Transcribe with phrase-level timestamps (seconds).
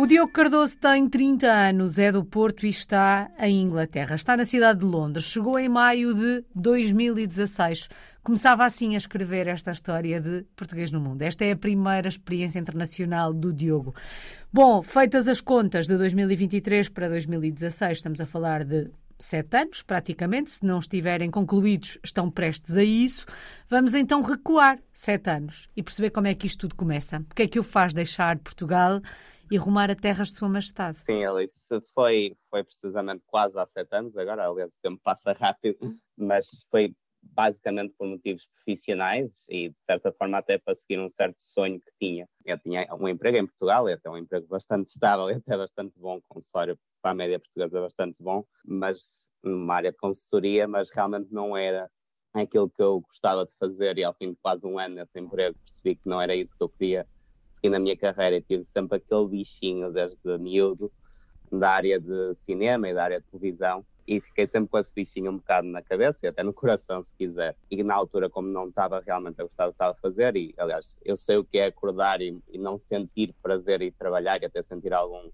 [0.00, 4.14] O Diogo Cardoso tem 30 anos, é do Porto e está em Inglaterra.
[4.14, 5.24] Está na cidade de Londres.
[5.24, 7.88] Chegou em maio de 2016.
[8.22, 11.22] Começava assim a escrever esta história de português no mundo.
[11.22, 13.92] Esta é a primeira experiência internacional do Diogo.
[14.52, 20.52] Bom, feitas as contas de 2023 para 2016, estamos a falar de sete anos, praticamente.
[20.52, 23.26] Se não estiverem concluídos, estão prestes a isso.
[23.68, 27.18] Vamos então recuar sete anos e perceber como é que isto tudo começa.
[27.18, 29.02] O que é que o faz deixar Portugal
[29.50, 30.98] e rumar a terras de Sua Majestade.
[31.06, 31.54] Sim, Alice,
[31.94, 36.94] foi, foi precisamente quase há sete anos agora, aliás, o tempo passa rápido, mas foi
[37.20, 41.90] basicamente por motivos profissionais e, de certa forma, até para seguir um certo sonho que
[42.00, 42.28] tinha.
[42.44, 46.40] Eu tinha um emprego em Portugal, até um emprego bastante estável até bastante bom, com
[46.42, 51.56] salário para a média portuguesa bastante bom, mas numa área de consultoria, mas realmente não
[51.56, 51.90] era
[52.34, 55.58] aquilo que eu gostava de fazer e ao fim de quase um ano nesse emprego
[55.64, 57.06] percebi que não era isso que eu queria
[57.58, 60.90] seguir na minha carreira e tive sempre aquele bichinho desde miúdo
[61.50, 65.30] da área de cinema e da área de televisão e fiquei sempre com esse bichinho
[65.30, 67.54] um bocado na cabeça e até no coração, se quiser.
[67.70, 70.54] E na altura, como não estava realmente a gostar do que estava a fazer, e
[70.56, 74.46] aliás, eu sei o que é acordar e, e não sentir prazer e trabalhar e
[74.46, 75.28] até sentir algum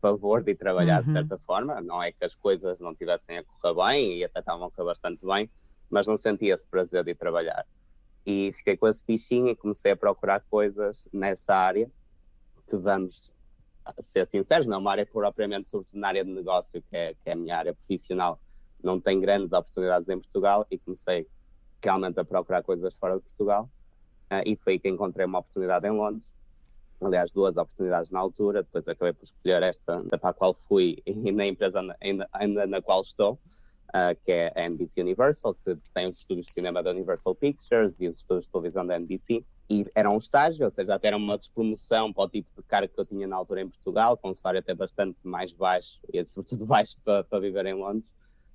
[0.00, 1.06] favor de trabalhar uhum.
[1.08, 1.80] de certa forma.
[1.80, 4.86] Não é que as coisas não tivessem a correr bem e até estavam a correr
[4.86, 5.50] bastante bem,
[5.90, 7.66] mas não sentia esse prazer de trabalhar
[8.26, 11.88] e fiquei com esse bichinho e comecei a procurar coisas nessa área
[12.68, 13.32] que vamos
[14.02, 17.30] ser sinceros, não é uma área propriamente, sobretudo na área de negócio, que é, que
[17.30, 18.40] é a minha área profissional,
[18.82, 21.28] não tem grandes oportunidades em Portugal e comecei
[21.80, 23.70] realmente a procurar coisas fora de Portugal.
[24.28, 26.24] Uh, e foi que encontrei uma oportunidade em Londres,
[27.00, 31.30] aliás duas oportunidades na altura, depois acabei por escolher esta para a qual fui e
[31.30, 31.80] na empresa
[32.32, 33.38] ainda na qual estou,
[33.88, 38.00] uh, que é a NBC Universal, que tem os estúdios de cinema da Universal Pictures
[38.00, 39.44] e os estúdios de televisão da NBC.
[39.68, 42.92] E era um estágio, ou seja, até era uma despromoção para o tipo de cargo
[42.92, 46.22] que eu tinha na altura em Portugal, com um salário até bastante mais baixo, e
[46.26, 48.08] sobretudo baixo para, para viver em Londres.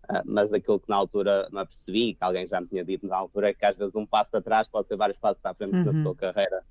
[0.09, 3.17] Uh, mas daquilo que na altura me apercebi, que alguém já me tinha dito na
[3.17, 5.83] altura, é que às vezes um passo atrás pode ser vários passos à frente uhum.
[5.83, 6.63] da sua carreira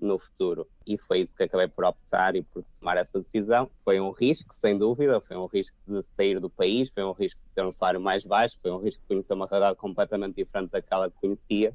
[0.00, 0.66] no futuro.
[0.86, 3.70] E foi isso que acabei por optar e por tomar essa decisão.
[3.84, 7.40] Foi um risco, sem dúvida, foi um risco de sair do país, foi um risco
[7.40, 10.70] de ter um salário mais baixo, foi um risco de conhecer uma realidade completamente diferente
[10.70, 11.74] daquela que conhecia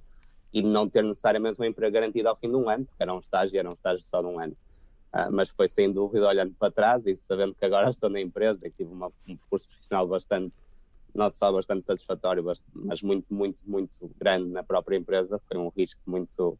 [0.53, 3.19] e não ter necessariamente um emprego garantido ao fim de um ano, porque era um
[3.19, 4.55] estágio, era um estágio só de um ano.
[5.13, 8.67] Uh, mas foi sem dúvida, olhando para trás e sabendo que agora estou na empresa
[8.67, 10.55] e tive uma, um percurso profissional bastante,
[11.13, 16.01] não só bastante satisfatório, mas muito, muito, muito grande na própria empresa, foi um risco
[16.05, 16.57] muito,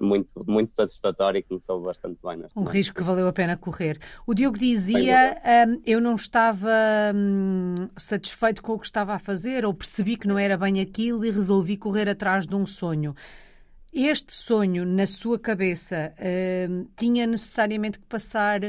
[0.00, 2.32] muito, muito satisfatório e soube bastante bem.
[2.32, 2.70] um momento.
[2.70, 3.98] risco que valeu a pena correr.
[4.26, 6.70] O Diogo dizia: um, eu não estava
[7.14, 11.24] um, satisfeito com o que estava a fazer, ou percebi que não era bem aquilo
[11.24, 13.14] e resolvi correr atrás de um sonho.
[13.92, 16.14] Este sonho, na sua cabeça,
[16.68, 18.60] um, tinha necessariamente que passar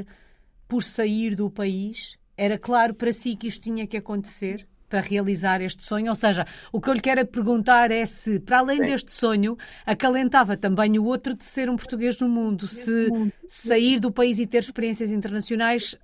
[0.68, 2.18] por sair do país?
[2.36, 4.68] Era claro para si que isto tinha que acontecer?
[4.90, 6.10] Para realizar este sonho?
[6.10, 8.86] Ou seja, o que eu lhe quero perguntar é se, para além Sim.
[8.86, 13.08] deste sonho, acalentava também o outro de ser um português no mundo, se
[13.48, 15.98] sair do país e ter experiências internacionais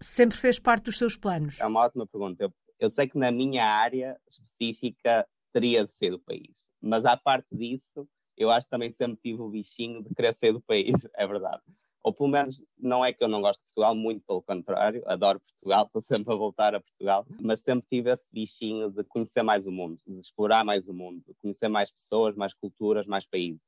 [0.00, 1.60] sempre fez parte dos seus planos?
[1.60, 2.42] É uma ótima pergunta.
[2.44, 7.16] Eu, eu sei que na minha área específica teria de ser do país, mas à
[7.16, 10.92] parte disso, eu acho que também sempre tive o bichinho de querer sair do país,
[11.14, 11.62] é verdade
[12.04, 15.40] ou pelo menos não é que eu não gosto de Portugal, muito pelo contrário, adoro
[15.40, 19.66] Portugal, estou sempre a voltar a Portugal, mas sempre tive esse bichinho de conhecer mais
[19.66, 23.62] o mundo, de explorar mais o mundo, de conhecer mais pessoas, mais culturas, mais países.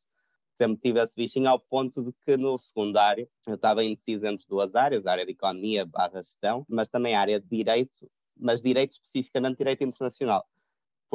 [0.58, 4.74] Sempre tive esse bichinho ao ponto de que no secundário eu estava indeciso entre duas
[4.74, 8.92] áreas, a área de economia barra gestão, mas também a área de direito, mas direito
[8.92, 10.46] especificamente direito internacional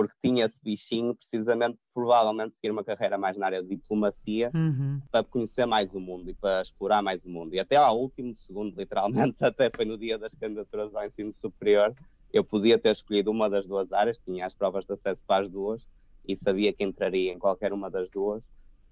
[0.08, 5.00] porque tinha esse bichinho precisamente, provavelmente, seguir uma carreira mais na área de diplomacia uhum.
[5.12, 7.54] para conhecer mais o mundo e para explorar mais o mundo.
[7.54, 11.94] E até ao último segundo, literalmente, até foi no dia das candidaturas ao ensino superior,
[12.34, 15.52] eu podia ter escolhido uma das duas áreas, tinha as provas de acesso para as
[15.52, 15.86] duas
[16.28, 18.42] e sabia que entraria em qualquer uma das duas.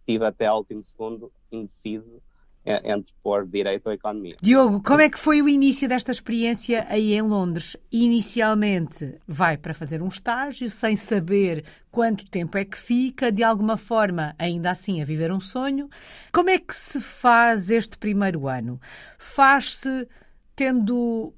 [0.06, 2.22] Tive até ao último segundo indeciso
[2.66, 4.36] entre pôr direito ou economia.
[4.42, 7.76] Diogo, como é que foi o início desta experiência aí em Londres?
[7.92, 13.78] Inicialmente vai para fazer um estágio sem saber quanto tempo é que fica, de alguma
[13.78, 15.90] forma, ainda assim, a viver um sonho.
[16.32, 18.80] Como é que se faz este primeiro ano?
[19.18, 20.08] Faz-se
[20.56, 21.34] tendo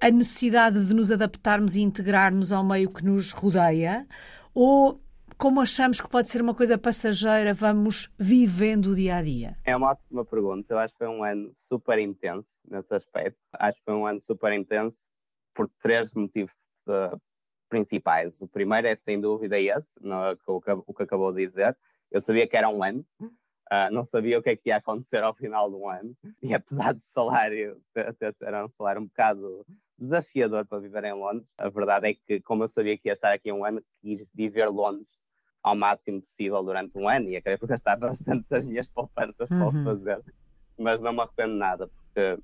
[0.00, 4.06] a necessidade de nos adaptarmos e integrarmos ao meio que nos rodeia?
[4.54, 5.00] Ou
[5.38, 9.56] como achamos que pode ser uma coisa passageira, vamos vivendo o dia a dia?
[9.64, 10.74] É uma ótima pergunta.
[10.74, 13.38] Eu acho que foi um ano super intenso nesse aspecto.
[13.52, 14.98] Acho que foi um ano super intenso
[15.54, 16.52] por três motivos
[16.88, 17.16] uh,
[17.68, 18.42] principais.
[18.42, 21.76] O primeiro é sem dúvida esse, no, o, que, o que acabou de dizer.
[22.10, 23.06] Eu sabia que era um ano.
[23.20, 26.94] Uh, não sabia o que é que ia acontecer ao final do ano e apesar
[26.94, 29.66] do salário ser um salário um bocado
[29.98, 33.30] desafiador para viver em Londres, a verdade é que como eu sabia que ia estar
[33.30, 35.17] aqui um ano, quis viver Londres
[35.68, 39.58] ao máximo possível durante um ano e acabei por gastar bastante as minhas poupanças uhum.
[39.58, 39.84] para o uhum.
[39.84, 40.20] fazer,
[40.78, 42.38] mas não me arrependo nada porque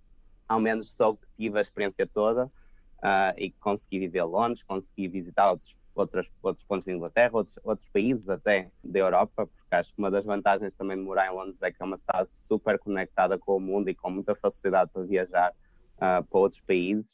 [0.48, 5.50] ao menos soube que tive a experiência toda uh, e consegui viver Londres, consegui visitar
[5.50, 9.98] outros outros, outros pontos da Inglaterra, outros, outros países até da Europa, porque acho que
[9.98, 13.38] uma das vantagens também de morar em Londres é que é uma cidade super conectada
[13.38, 15.52] com o mundo e com muita facilidade para viajar
[15.96, 17.10] uh, para outros países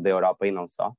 [0.00, 0.94] da Europa e não só.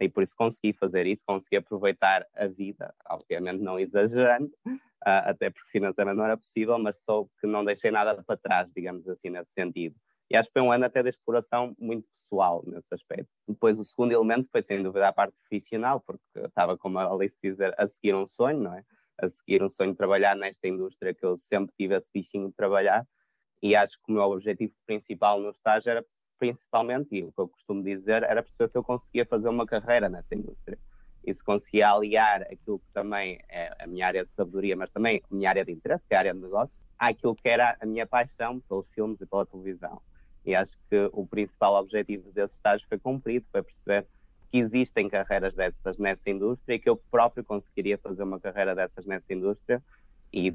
[0.00, 5.50] E por isso consegui fazer isso, consegui aproveitar a vida, obviamente não exagerando, uh, até
[5.50, 9.30] porque financeiramente não era possível, mas soube que não deixei nada para trás, digamos assim,
[9.30, 9.94] nesse sentido.
[10.32, 13.28] E acho que foi um ano até de exploração muito pessoal nesse aspecto.
[13.46, 17.36] Depois, o segundo elemento foi, sem dúvida, a parte profissional, porque estava, como a Alice
[17.42, 18.82] dizer, a seguir um sonho, não é?
[19.20, 22.54] A seguir um sonho de trabalhar nesta indústria que eu sempre tive esse bichinho de
[22.54, 23.06] trabalhar.
[23.62, 26.04] E acho que o meu objetivo principal no estágio era,
[26.38, 30.08] principalmente, e o que eu costumo dizer, era perceber se eu conseguia fazer uma carreira
[30.08, 30.78] nessa indústria.
[31.24, 35.22] E se conseguia aliar aquilo que também é a minha área de sabedoria, mas também
[35.30, 37.86] a minha área de interesse, que é a área de negócio, àquilo que era a
[37.86, 40.00] minha paixão pelos filmes e pela televisão.
[40.44, 44.06] E acho que o principal objetivo desse estágio foi cumprido, foi perceber
[44.50, 49.06] que existem carreiras dessas nessa indústria e que eu próprio conseguiria fazer uma carreira dessas
[49.06, 49.82] nessa indústria
[50.32, 50.54] e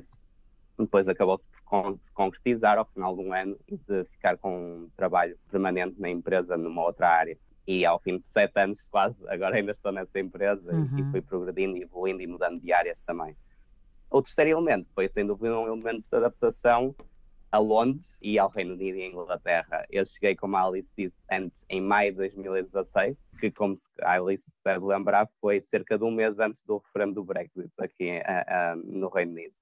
[0.77, 5.37] depois acabou-se por se concretizar ao final de um ano de ficar com um trabalho
[5.49, 7.37] permanente na empresa numa outra área.
[7.65, 10.99] E ao fim de sete anos quase, agora ainda estou nessa empresa uhum.
[10.99, 13.35] e fui progredindo, evoluindo e mudando de áreas também.
[14.09, 16.95] O terceiro elemento foi, sem dúvida, um elemento de adaptação
[17.51, 19.85] a Londres e ao Reino Unido e à Inglaterra.
[19.89, 24.49] Eu cheguei, como a Alice disse antes, em maio de 2016, que, como a Alice
[24.63, 28.99] deve lembrar, foi cerca de um mês antes do referendo do Brexit aqui uh, uh,
[28.99, 29.53] no Reino Unido.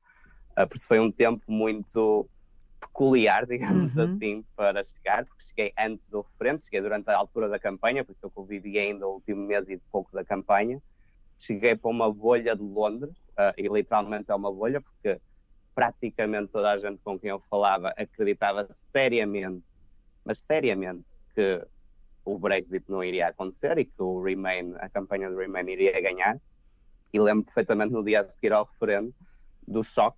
[0.57, 2.27] Uh, por isso foi um tempo muito
[2.79, 4.15] peculiar, digamos uhum.
[4.15, 8.13] assim, para chegar, porque cheguei antes do referendo, cheguei durante a altura da campanha, por
[8.13, 10.81] isso eu convivi ainda o último mês e pouco da campanha.
[11.37, 13.15] Cheguei para uma bolha de Londres,
[13.57, 15.19] e literalmente é uma bolha, porque
[15.73, 19.61] praticamente toda a gente com quem eu falava acreditava seriamente,
[20.23, 21.03] mas seriamente,
[21.35, 21.61] que
[22.23, 26.39] o Brexit não iria acontecer e que o Remain, a campanha do Remain iria ganhar.
[27.13, 29.13] E lembro perfeitamente no dia a seguir ao referendo
[29.67, 30.17] do choque,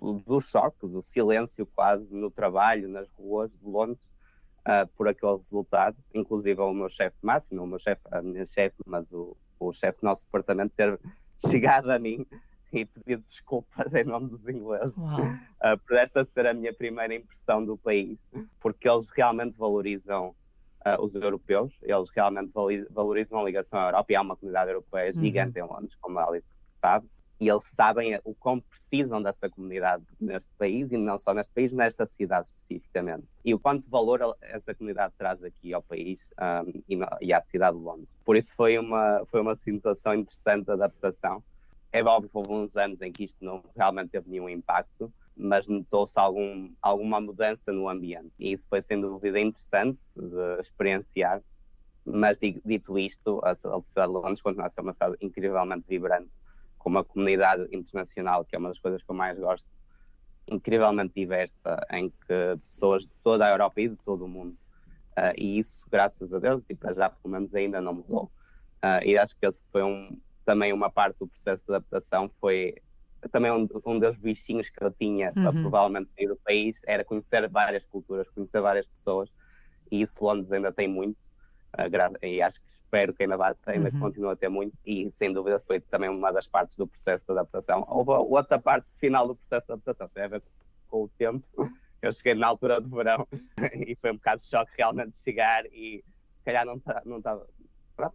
[0.00, 4.00] do, choque, do silêncio quase no trabalho, nas ruas de Londres,
[4.60, 5.96] uh, por aquele resultado.
[6.14, 10.00] Inclusive o meu chefe máximo, o meu chefe, a minha chefe, mas o, o chefe
[10.00, 10.98] do nosso departamento ter
[11.48, 12.26] chegado a mim
[12.72, 17.64] e pedir desculpas em nome dos ingleses uh, por esta ser a minha primeira impressão
[17.64, 18.18] do país,
[18.60, 20.34] porque eles realmente valorizam
[20.84, 22.52] uh, os europeus, eles realmente
[22.90, 25.20] valorizam a ligação à Europa e há uma comunidade europeia uhum.
[25.20, 26.46] gigante em Londres, como a Alice
[26.76, 27.06] sabe,
[27.40, 31.72] e eles sabem o quão precisam dessa comunidade neste país e não só neste país,
[31.72, 33.26] nesta cidade especificamente.
[33.44, 36.82] E o quanto valor essa comunidade traz aqui ao país um,
[37.20, 38.08] e, à cidade de Londres.
[38.24, 41.42] Por isso foi uma, foi uma situação interessante de adaptação
[41.94, 45.68] é óbvio que houve uns anos em que isto não realmente teve nenhum impacto, mas
[45.68, 48.32] notou-se algum, alguma mudança no ambiente.
[48.36, 51.40] E isso foi, sem dúvida, interessante de experienciar.
[52.04, 56.28] Mas, dito isto, a cidade de Londres continua a ser uma cidade incrivelmente vibrante,
[56.84, 59.66] com uma comunidade internacional, que é uma das coisas que eu mais gosto,
[60.46, 64.54] incrivelmente diversa, em que pessoas de toda a Europa e de todo o mundo.
[65.16, 68.24] Uh, e isso, graças a Deus, e para já, pelo menos, ainda não mudou.
[68.84, 72.74] Uh, e acho que esse foi um, também uma parte do processo de adaptação foi
[73.32, 75.42] também um, um dos bichinhos que eu tinha uhum.
[75.42, 79.30] para provavelmente sair do país era conhecer várias culturas, conhecer várias pessoas
[79.90, 81.16] e isso Londres ainda tem muito
[82.22, 84.00] e acho que espero que ainda, vá, ainda uhum.
[84.00, 87.32] continue a ter muito e sem dúvida foi também uma das partes do processo de
[87.32, 87.84] adaptação.
[87.88, 90.42] Houve outra parte final do processo de adaptação, tem a ver
[90.88, 91.44] com o tempo.
[92.00, 93.26] Eu cheguei na altura do verão
[93.86, 96.04] e foi um bocado de choque realmente chegar e
[96.38, 97.46] se calhar não tá, estava
[97.96, 98.14] pronto,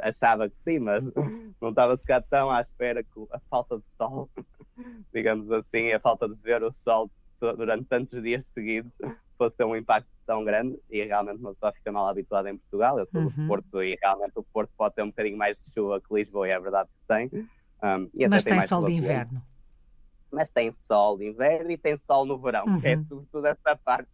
[0.00, 1.04] achava que sim, mas
[1.60, 4.30] não estava sequer tão à espera que a falta de sol,
[5.12, 8.92] digamos assim, a falta de ver o sol durante tantos dias seguidos
[9.36, 12.98] fosse ter um impacto tão grande e realmente uma pessoa fica mal habituada em Portugal.
[12.98, 13.28] Eu sou uhum.
[13.28, 16.48] do Porto e realmente o Porto pode ter um bocadinho mais de chuva que Lisboa
[16.48, 17.48] e é verdade que tem.
[17.82, 19.42] Um, mas tem, tem sol de inverno.
[20.30, 22.80] Mas tem sol de inverno e tem sol no verão, uhum.
[22.80, 23.04] que é uhum.
[23.04, 24.08] sobretudo essa parte.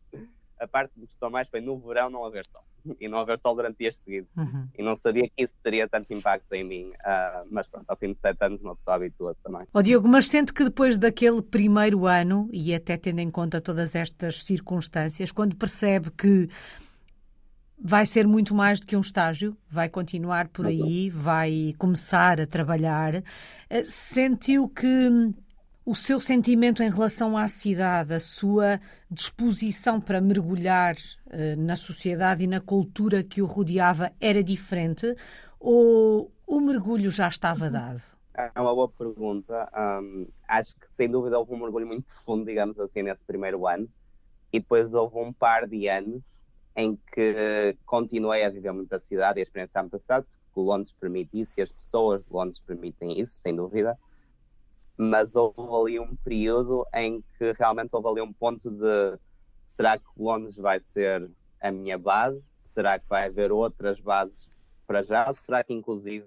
[0.58, 2.62] A parte que me gostou mais foi no verão não haver sol
[3.00, 4.30] e não haver sol durante dias seguidos.
[4.36, 4.68] Uhum.
[4.78, 6.90] E não sabia que isso teria tanto impacto em mim.
[6.90, 9.66] Uh, mas pronto, ao fim de sete anos uma pessoa habitua-se também.
[9.72, 13.94] Oh, Diogo, mas sente que depois daquele primeiro ano, e até tendo em conta todas
[13.94, 16.48] estas circunstâncias, quando percebe que
[17.82, 22.46] vai ser muito mais do que um estágio, vai continuar por aí, vai começar a
[22.46, 23.22] trabalhar,
[23.70, 25.32] eh, sentiu que
[25.84, 28.78] O seu sentimento em relação à cidade, a sua
[29.10, 35.16] disposição para mergulhar uh, na sociedade e na cultura que o rodeava era diferente
[35.58, 37.72] ou o mergulho já estava uhum.
[37.72, 38.02] dado?
[38.34, 39.68] É uma boa pergunta.
[40.02, 43.88] Um, acho que sem dúvida houve um mergulho muito profundo, digamos assim, nesse primeiro ano.
[44.52, 46.22] E depois houve um par de anos
[46.76, 50.60] em que continuei a viver muito a cidade e a experienciar muito a cidade, porque
[50.60, 53.98] Londres permite isso e as pessoas de Londres permitem isso, sem dúvida.
[55.02, 59.18] Mas houve ali um período em que realmente houve ali um ponto de
[59.66, 62.42] será que Londres vai ser a minha base?
[62.74, 64.46] Será que vai haver outras bases
[64.86, 65.26] para já?
[65.26, 66.26] Ou será que inclusive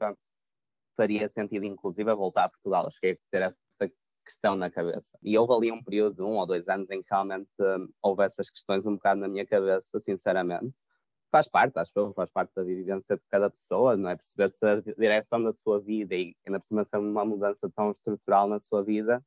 [0.98, 2.90] faria sentido inclusive voltar a Portugal?
[2.90, 3.94] Cheguei a ter essa
[4.26, 5.20] questão na cabeça.
[5.22, 8.24] E houve ali um período de um ou dois anos em que realmente um, houve
[8.24, 10.74] essas questões um bocado na minha cabeça, sinceramente
[11.34, 14.16] faz parte, acho que faz parte da vivência de cada pessoa, não é?
[14.16, 18.48] Perceber se a direção da sua vida e por cima ser uma mudança tão estrutural
[18.48, 19.20] na sua vida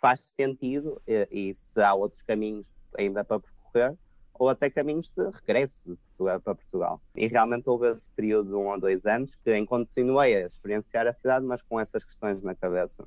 [0.00, 3.98] faz sentido e, e se há outros caminhos ainda para percorrer
[4.34, 7.02] ou até caminhos de regresso de Portugal para Portugal.
[7.16, 11.08] E realmente houve esse período de um ou dois anos que em continuei a experienciar
[11.08, 13.04] a cidade, mas com essas questões na cabeça.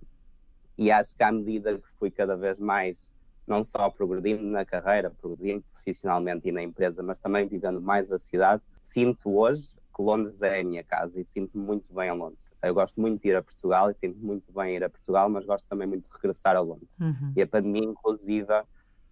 [0.78, 3.10] E acho que à medida que fui cada vez mais
[3.48, 8.18] não só progredindo na carreira, progredindo profissionalmente e na empresa, mas também vivendo mais a
[8.18, 12.40] cidade, sinto hoje que Londres é a minha casa e sinto-me muito bem a Londres.
[12.62, 15.46] Eu gosto muito de ir a Portugal e sinto muito bem ir a Portugal, mas
[15.46, 16.90] gosto também muito de regressar a Londres.
[17.00, 17.34] Uhum.
[17.36, 18.48] E a pandemia, inclusive,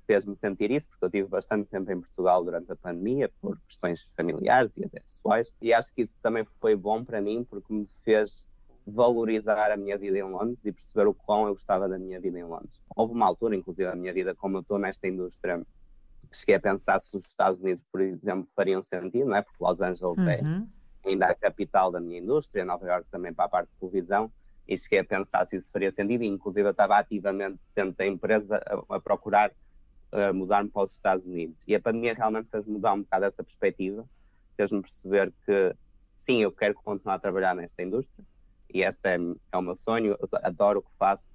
[0.08, 4.12] fez-me sentir isso, porque eu tive bastante tempo em Portugal durante a pandemia, por questões
[4.18, 7.88] familiares e até pessoais, e acho que isso também foi bom para mim, porque me
[8.04, 8.46] fez
[8.86, 12.38] valorizar a minha vida em Londres e perceber o quão eu gostava da minha vida
[12.38, 12.80] em Londres.
[12.96, 15.62] Houve uma altura, inclusive, a minha vida, como eu estou nesta indústria,
[16.32, 19.42] cheguei a pensar se os Estados Unidos, por exemplo, fariam sentido, não é?
[19.42, 20.68] Porque Los Angeles é uhum.
[21.06, 24.32] é ainda a capital da minha indústria, Nova York também para a parte de televisão,
[24.68, 28.06] e cheguei a pensar se isso faria sentido, e inclusive eu estava ativamente dentro da
[28.06, 29.52] empresa a, a procurar
[30.12, 31.58] uh, mudar-me para os Estados Unidos.
[31.68, 34.06] E a pandemia realmente fez mudar um bocado essa perspectiva,
[34.56, 35.76] fez-me perceber que
[36.16, 38.26] sim, eu quero continuar a trabalhar nesta indústria,
[38.72, 39.18] e este é,
[39.52, 41.26] é o meu sonho, eu adoro o que faço,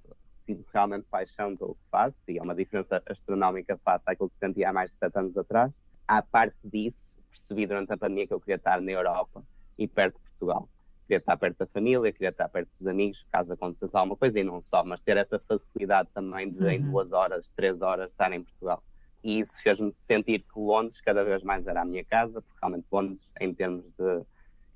[0.45, 4.69] sinto realmente paixão pelo que faço, e é uma diferença astronómica face àquilo que sentia
[4.69, 5.71] há mais de sete anos atrás.
[6.07, 6.97] À parte disso,
[7.29, 9.43] percebi durante a pandemia que eu queria estar na Europa
[9.77, 10.69] e perto de Portugal.
[11.07, 14.43] Queria estar perto da família, queria estar perto dos amigos, caso acontecesse alguma coisa, e
[14.43, 16.69] não só, mas ter essa facilidade também de uhum.
[16.69, 18.83] em duas horas, três horas estar em Portugal.
[19.23, 22.85] E isso fez-me sentir que Londres cada vez mais era a minha casa, porque realmente
[22.91, 24.23] Londres, em termos de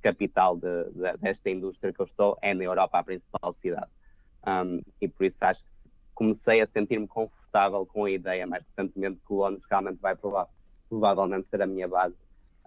[0.04, 3.90] capital de, de, desta indústria que eu estou é na Europa a principal cidade.
[4.46, 5.70] Um, e por isso acho que
[6.14, 10.48] comecei a sentir-me confortável com a ideia, mais recentemente, que Londres realmente vai provar,
[10.90, 12.16] provavelmente ser a minha base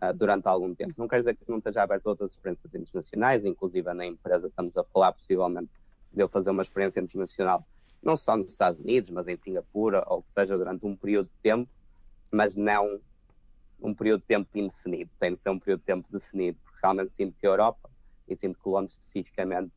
[0.02, 0.94] uh, durante algum tempo.
[0.96, 4.76] Não quer dizer que não esteja aberto a outras experiências internacionais, inclusive na empresa estamos
[4.76, 5.70] a falar possivelmente
[6.12, 7.66] de eu fazer uma experiência internacional,
[8.02, 11.42] não só nos Estados Unidos, mas em Singapura, ou que seja durante um período de
[11.42, 11.70] tempo,
[12.30, 12.98] mas não
[13.80, 17.36] um período de tempo indefinido, tem de ser um período de tempo definido, realmente sinto
[17.38, 17.90] que a Europa
[18.28, 19.72] e sinto que Londres especificamente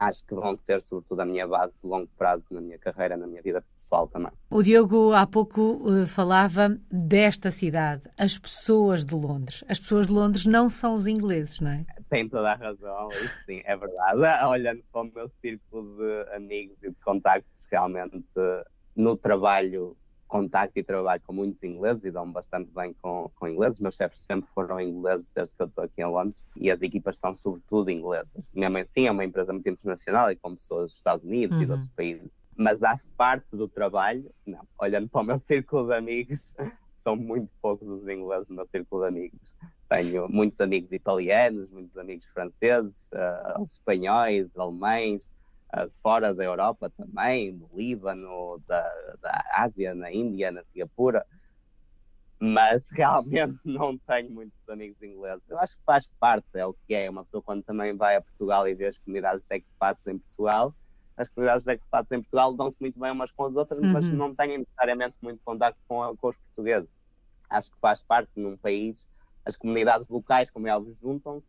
[0.00, 3.26] acho que vão ser sobretudo a minha base de longo prazo na minha carreira, na
[3.26, 4.32] minha vida pessoal também.
[4.48, 9.62] O Diogo há pouco uh, falava desta cidade, as pessoas de Londres.
[9.68, 11.84] As pessoas de Londres não são os ingleses, não é?
[12.08, 14.20] Tem toda a razão, isso sim, é verdade.
[14.48, 18.24] Olhando para o meu círculo de amigos e de contactos, realmente
[18.96, 19.96] no trabalho
[20.30, 23.80] contacto e trabalho com muitos ingleses e dão-me bastante bem com, com ingleses.
[23.80, 27.18] Meus chefes sempre foram ingleses desde que eu estou aqui em Londres e as equipas
[27.18, 28.50] são sobretudo inglesas.
[28.54, 31.62] Minha mãe sim é uma empresa muito internacional e com pessoas dos Estados Unidos uhum.
[31.62, 31.96] e de outros uhum.
[31.96, 32.30] países.
[32.56, 34.60] Mas a parte do trabalho, não.
[34.80, 36.54] Olhando para o meu círculo de amigos,
[37.02, 39.54] são muito poucos os ingleses no meu círculo de amigos.
[39.88, 45.28] Tenho muitos amigos italianos, muitos amigos franceses, uh, espanhóis, alemães,
[46.02, 48.82] fora da Europa também, no Líbano, da,
[49.20, 51.24] da Ásia, na Índia, na Singapura,
[52.38, 55.42] mas realmente não tenho muitos amigos ingleses.
[55.48, 57.08] Eu acho que faz parte, é o que é.
[57.08, 60.74] Uma pessoa quando também vai a Portugal e vê as comunidades de expats em Portugal,
[61.16, 63.92] as comunidades de expats em Portugal dão-se muito bem umas com as outras, uhum.
[63.92, 66.88] mas não têm necessariamente muito contato com, com os portugueses.
[67.48, 69.06] Acho que faz parte num país,
[69.44, 71.48] as comunidades locais, como elas juntam-se,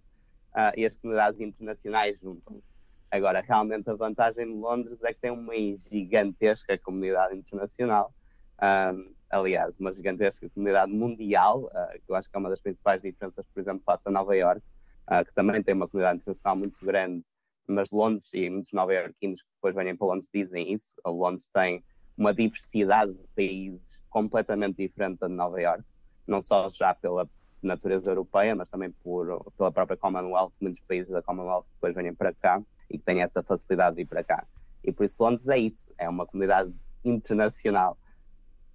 [0.52, 2.71] uh, e as comunidades internacionais juntam-se.
[3.12, 8.14] Agora, realmente a vantagem de Londres é que tem uma gigantesca comunidade internacional,
[8.62, 13.02] um, aliás, uma gigantesca comunidade mundial, uh, que eu acho que é uma das principais
[13.02, 14.62] diferenças, por exemplo, face a Nova York,
[15.10, 17.22] uh, que também tem uma comunidade internacional muito grande,
[17.68, 21.84] mas Londres e muitos nova-iorquinos que depois vêm para Londres dizem isso, Londres tem
[22.18, 25.84] uma diversidade de países completamente diferente da de Nova York,
[26.26, 27.30] não só já pela
[27.62, 32.34] natureza europeia, mas também por, pela própria Commonwealth, muitos países da Commonwealth depois vêm para
[32.34, 32.62] cá
[32.92, 34.46] e que têm essa facilidade de ir para cá.
[34.84, 37.98] E por isso Londres é isso, é uma comunidade internacional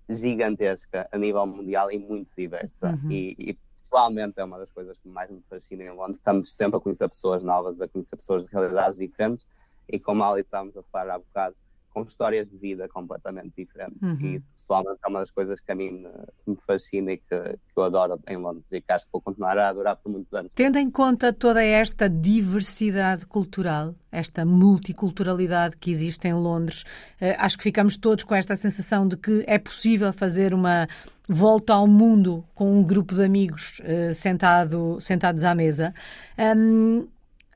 [0.08, 2.99] gigantesca a nível mundial e muito diversa.
[3.02, 3.11] Uhum.
[3.11, 6.16] E, e, pessoalmente é uma das coisas que mais me fascina em Londres.
[6.16, 9.46] Estamos sempre a conhecer pessoas novas, a conhecer pessoas de realidades diferentes
[9.88, 11.54] e como ali estávamos a falar há bocado,
[11.96, 13.96] com histórias de vida completamente diferentes.
[14.02, 14.18] Uhum.
[14.20, 16.06] E isso, pessoalmente, é uma das coisas que a mim
[16.46, 19.56] me fascina e que, que, eu adoro em Londres e que acho que vou continuar
[19.56, 20.52] a adorar por muitos anos.
[20.54, 26.84] Tendo em conta toda esta diversidade cultural, esta multiculturalidade que existe em Londres,
[27.18, 30.86] eh, acho que ficamos todos com esta sensação de que é possível fazer uma
[31.26, 35.94] volta ao mundo com um grupo de amigos eh, sentado, sentados à mesa.
[36.38, 37.08] Um,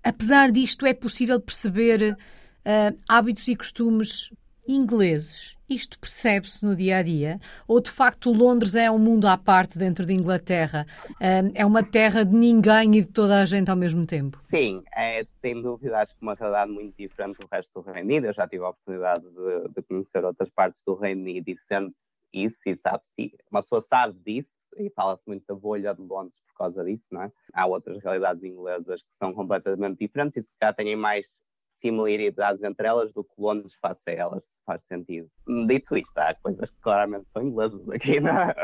[0.02, 2.16] apesar disto, é possível perceber
[2.67, 4.31] uh, hábitos e costumes
[4.67, 5.57] ingleses.
[5.69, 7.38] Isto percebe-se no dia a dia?
[7.67, 10.87] Ou de facto Londres é um mundo à parte dentro de Inglaterra?
[11.12, 14.38] Uh, é uma terra de ninguém e de toda a gente ao mesmo tempo?
[14.43, 18.26] Sim, é sem dúvida, acho que uma realidade muito diferente do resto do Reino Unido.
[18.26, 21.95] Eu já tive a oportunidade de, de conhecer outras partes do Reino Unido e sente
[22.33, 26.55] isso e sabe-se, uma pessoa sabe disso e fala-se muito da bolha de Londres por
[26.59, 27.33] causa disso, não é?
[27.52, 31.26] Há outras realidades inglesas que são completamente diferentes e se calhar têm mais
[31.80, 35.28] similaridades entre elas do que Londres face a elas, se faz sentido.
[35.66, 38.54] Dito isto, há coisas que claramente são inglesas aqui, não é?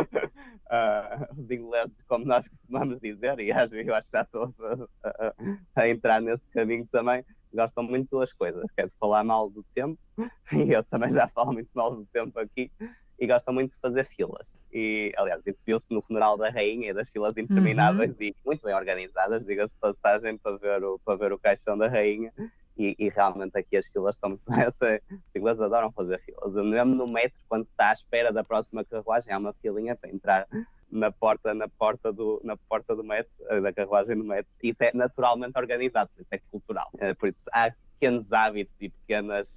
[0.66, 4.54] Uh, os ingleses, como nós costumamos dizer, e acho, eu acho que já estou
[5.02, 5.34] a, a,
[5.76, 9.50] a, entrar nesse caminho também, gostam muito de duas coisas, que é de falar mal
[9.50, 9.98] do tempo,
[10.52, 12.70] e eu também já falo muito mal do tempo aqui,
[13.18, 14.46] e gostam muito de fazer filas.
[14.72, 18.22] E, aliás, isso viu-se no funeral da rainha, das filas intermináveis uhum.
[18.22, 22.30] e muito bem organizadas, diga-se passagem, para ver, o, para ver o caixão da rainha.
[22.76, 26.52] E, e, realmente aqui as filas são essa, os ingleses adoram fazer filas.
[26.52, 30.10] Mesmo no metro, quando se está à espera da próxima carruagem, há uma filinha para
[30.10, 30.46] entrar
[30.90, 34.50] na porta, na porta do, na porta do metro, eh, da carruagem do metro.
[34.62, 36.90] Isso é naturalmente organizado, isso é cultural.
[36.98, 39.48] Eh, por isso há pequenos hábitos e pequenas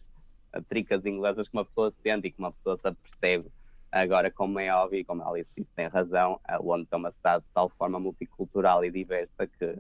[0.68, 3.52] tricas inglesas que uma pessoa sente e que uma pessoa se apercebe.
[3.92, 7.52] Agora, como é óbvio, como a Alice disse, tem razão, Londres é uma cidade de
[7.54, 9.78] tal forma multicultural e diversa que,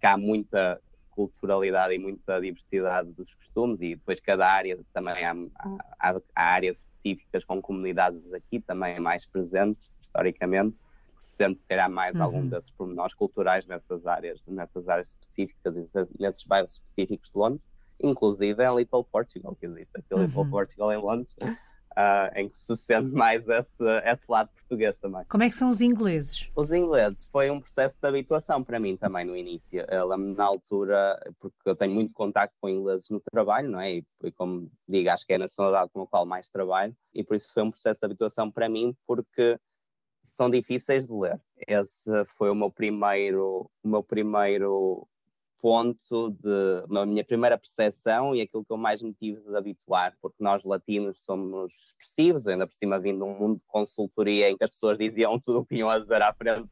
[0.00, 0.80] que há muita
[1.14, 5.34] culturalidade e muita diversidade dos costumes e depois cada área também há,
[5.98, 10.76] há, há áreas específicas com comunidades aqui também mais presentes historicamente
[11.16, 12.22] que se sente se calhar mais uhum.
[12.22, 15.74] algum desses pormenores culturais nessas áreas nessas áreas específicas
[16.18, 20.22] nesses bairros específicos de Londres inclusive em Little Portugal, que existe aqui uhum.
[20.22, 21.36] Little Portugal em Londres,
[21.96, 25.24] uh, em que se sente mais esse, esse lado português também.
[25.28, 26.50] Como é que são os ingleses?
[26.54, 29.84] Os ingleses foi um processo de habituação para mim também no início.
[29.88, 33.94] Ela, na altura, porque eu tenho muito contacto com ingleses no trabalho, não é?
[33.96, 37.22] E, e como digo, acho que é a nacionalidade com a qual mais trabalho, e
[37.22, 39.58] por isso foi um processo de habituação para mim, porque
[40.30, 41.40] são difíceis de ler.
[41.66, 45.06] Esse foi o meu primeiro, o meu primeiro
[45.64, 50.14] ponto de a minha primeira percepção e aquilo que eu mais me tive de habituar,
[50.20, 54.58] porque nós latinos somos expressivos, ainda por cima vindo de um mundo de consultoria em
[54.58, 56.68] que as pessoas diziam tudo o que tinham a dizer à frente,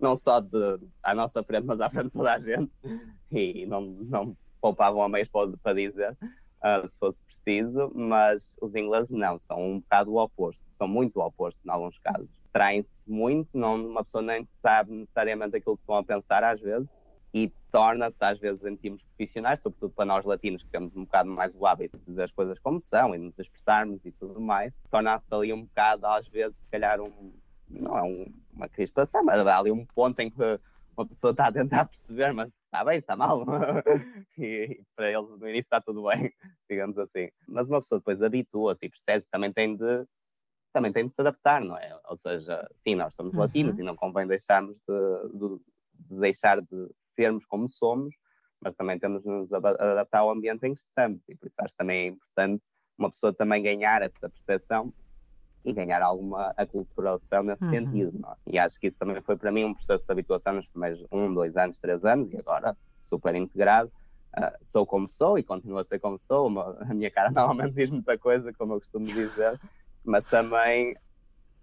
[0.00, 2.72] não só de, à nossa frente, mas à frente de toda a gente,
[3.30, 9.10] e não, não poupavam a para, para dizer, uh, se fosse preciso, mas os ingleses
[9.10, 12.28] não, são um bocado o oposto, são muito o oposto em alguns casos.
[12.52, 16.88] Traem-se muito, não, uma pessoa nem sabe necessariamente aquilo que estão a pensar às vezes,
[17.34, 21.30] e torna-se às vezes em termos profissionais, sobretudo para nós latinos que temos um bocado
[21.30, 24.72] mais o hábito de dizer as coisas como são e nos expressarmos e tudo mais,
[24.90, 27.32] torna-se ali um bocado às vezes se calhar um,
[27.70, 30.60] não é um, uma crispação, mas há ali um ponto em que
[30.94, 33.44] uma pessoa está a tentar perceber, mas está bem, está mal.
[34.36, 36.30] e, e, para eles no início está tudo bem,
[36.68, 37.30] digamos assim.
[37.48, 40.06] Mas uma pessoa depois habitua-se e percebe também tem de
[40.72, 41.98] também tem de se adaptar, não é?
[42.08, 43.80] Ou seja, sim, nós somos latinos uhum.
[43.80, 45.60] e não convém deixarmos de, de,
[46.08, 48.14] de deixar de sermos como somos,
[48.60, 51.20] mas também temos de nos adaptar ao ambiente em que estamos.
[51.28, 52.62] E por isso acho que também é importante
[52.98, 54.92] uma pessoa também ganhar essa percepção
[55.64, 57.70] e ganhar alguma aculturação nesse uhum.
[57.70, 58.18] sentido.
[58.18, 58.30] Não?
[58.30, 58.36] É?
[58.46, 61.32] E acho que isso também foi para mim um processo de habituação nos primeiros um,
[61.32, 63.90] dois anos, três anos, e agora super integrado.
[64.36, 66.46] Uh, sou como sou e continuo a ser como sou.
[66.46, 69.60] Uma, a minha cara normalmente diz muita coisa, como eu costumo dizer,
[70.04, 70.96] mas também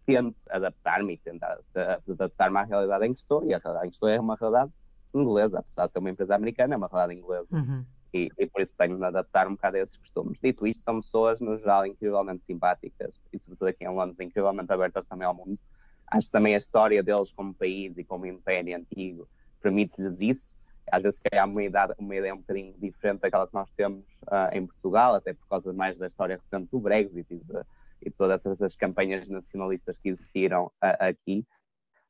[0.05, 1.59] tento adaptar-me e tentar
[2.07, 3.43] adaptar-me à realidade em que estou.
[3.45, 4.71] E a realidade em que estou é uma realidade
[5.13, 7.47] inglesa, apesar de ser uma empresa americana, é uma realidade inglesa.
[7.51, 7.85] Uhum.
[8.13, 10.39] E, e, por isso tenho de adaptar um bocado a esses costumes.
[10.39, 15.05] Dito isto, são pessoas, no geral, incrivelmente simpáticas e, sobretudo aqui em Londres, incrivelmente abertas
[15.05, 15.59] também ao mundo.
[16.07, 19.27] Acho que também a história deles como país e como império antigo
[19.61, 20.59] permite-lhes isso.
[20.91, 24.03] Às vezes, que há uma, idade, uma ideia um bocadinho diferente daquela que nós temos
[24.23, 27.61] uh, em Portugal, até por causa mais da história recente do Brexit e, de,
[28.01, 31.45] e todas essas campanhas nacionalistas que existiram uh, aqui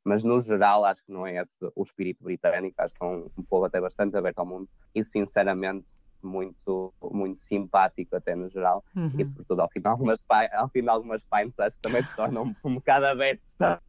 [0.04, 3.42] mas no geral acho que não é esse o espírito britânico, acho que são um
[3.42, 5.86] povo até bastante aberto ao mundo e sinceramente
[6.22, 9.10] muito, muito simpático até no geral, uhum.
[9.18, 10.20] e sobretudo ao final, algumas,
[10.52, 13.46] ao final algumas pints acho que também se tornam um bocado abertos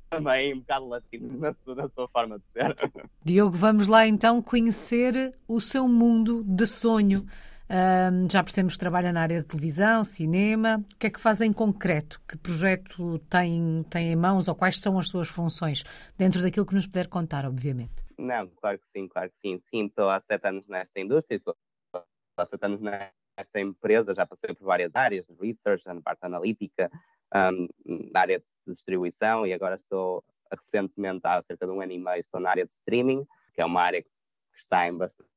[0.09, 2.75] também, um bocado latinos na, na sua forma de ser.
[3.23, 7.25] Diogo, vamos lá então conhecer o seu mundo de sonho.
[8.29, 10.83] Já percebemos que trabalha na área de televisão, cinema.
[10.93, 12.21] O que é que faz em concreto?
[12.27, 15.83] Que projeto tem, tem em mãos ou quais são as suas funções?
[16.17, 17.93] Dentro daquilo que nos puder contar, obviamente.
[18.17, 19.61] Não, claro que sim, claro que sim.
[19.69, 21.55] Sim, estou há sete anos nesta indústria, estou
[22.37, 26.91] há sete anos nesta empresa, já passei por várias áreas, research, na parte analítica,
[27.33, 27.67] um,
[28.11, 32.19] na área de distribuição e agora estou recentemente, há cerca de um ano e meio,
[32.19, 34.09] estou na área de streaming, que é uma área que
[34.55, 35.30] está em bastante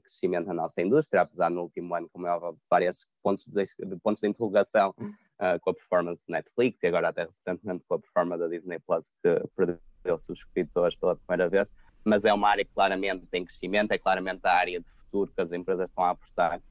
[0.00, 2.38] crescimento na nossa indústria, apesar no último ano, como é
[2.70, 3.66] vários pontos de,
[4.02, 7.98] pontos de interrogação uh, com a performance de Netflix e agora até recentemente com a
[7.98, 11.68] performance da Disney Plus, que perdeu subscritores pela primeira vez.
[12.04, 15.40] Mas é uma área que claramente tem crescimento, é claramente a área de futuro que
[15.40, 16.62] as empresas estão a apostar.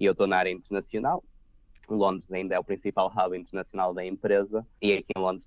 [0.00, 1.22] E eu estou na área internacional.
[1.88, 5.46] Londres ainda é o principal hub internacional da empresa e aqui em Londres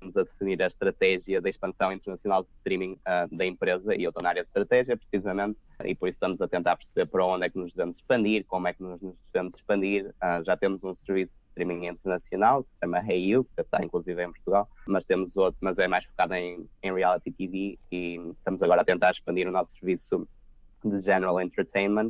[0.00, 4.08] estamos a definir a estratégia da expansão internacional de streaming uh, da empresa e eu
[4.08, 7.44] estou na área de estratégia precisamente e por isso estamos a tentar perceber para onde
[7.44, 10.06] é que nos devemos expandir, como é que nos, nos devemos expandir.
[10.06, 14.24] Uh, já temos um serviço de streaming internacional que se chama HeyU, que está inclusive
[14.24, 18.62] em Portugal, mas temos outro, mas é mais focado em, em reality TV e estamos
[18.62, 20.26] agora a tentar expandir o nosso serviço
[20.82, 22.08] de general entertainment.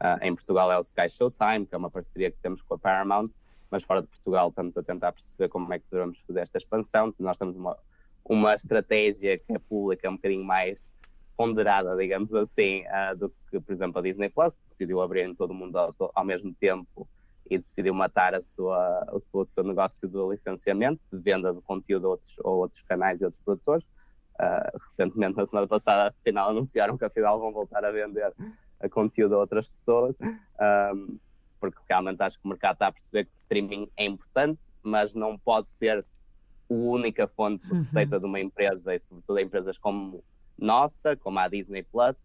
[0.00, 2.78] Uh, em Portugal é o Sky Showtime, que é uma parceria que temos com a
[2.78, 3.30] Paramount,
[3.74, 7.12] mas fora de Portugal estamos a tentar perceber como é que devemos fazer esta expansão.
[7.18, 7.76] Nós temos uma,
[8.24, 10.88] uma estratégia que é pública, um bocadinho mais
[11.36, 15.34] ponderada, digamos assim, uh, do que, por exemplo, a Disney Plus, que decidiu abrir em
[15.34, 17.08] todo o mundo ao, ao mesmo tempo
[17.50, 22.10] e decidiu matar a sua, o, seu, negócio do licenciamento, de venda de conteúdo a
[22.10, 23.84] outros, a outros canais e outros produtores.
[24.34, 28.32] Uh, recentemente, na semana passada, afinal, anunciaram que afinal vão voltar a vender
[28.78, 30.92] a conteúdo a outras pessoas, um, ah,
[31.72, 35.38] porque realmente acho que o mercado está a perceber que streaming é importante, mas não
[35.38, 36.04] pode ser a
[36.68, 37.78] única fonte de uhum.
[37.80, 38.20] receita uhum.
[38.20, 40.22] de uma empresa, e sobretudo empresas como
[40.58, 42.16] nossa, como a Disney Plus,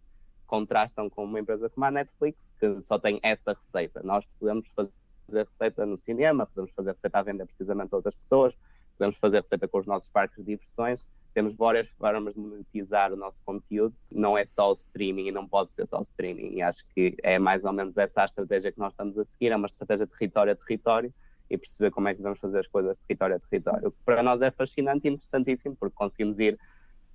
[0.46, 4.02] contrastam com uma empresa como a Netflix, que só tem essa receita.
[4.04, 4.92] Nós podemos fazer
[5.30, 8.54] receita no cinema, podemos fazer receita à venda precisamente a outras pessoas,
[8.98, 11.06] podemos fazer receita com os nossos parques de diversões.
[11.34, 13.96] Temos várias formas de monetizar o nosso conteúdo.
[14.12, 16.56] Não é só o streaming e não pode ser só o streaming.
[16.56, 19.52] E acho que é mais ou menos essa a estratégia que nós estamos a seguir.
[19.52, 21.14] É uma estratégia território a território
[21.50, 23.88] e perceber como é que vamos fazer as coisas território a território.
[23.88, 26.60] O que para nós é fascinante e interessantíssimo, porque conseguimos ir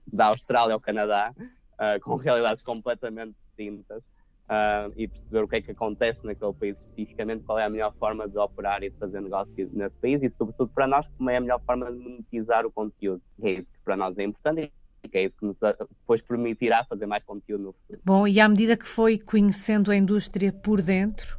[0.07, 4.03] da Austrália ao Canadá, uh, com realidades completamente distintas,
[4.49, 7.95] uh, e perceber o que é que acontece naquele país especificamente, qual é a melhor
[7.95, 11.37] forma de operar e de fazer negócio nesse país, e sobretudo para nós, como é
[11.37, 13.23] a melhor forma de monetizar o conteúdo.
[13.43, 14.73] É isso que para nós é importante
[15.11, 18.01] que é isso que nos depois permitirá fazer mais conteúdo no futuro.
[18.03, 21.39] Bom, e à medida que foi conhecendo a indústria por dentro,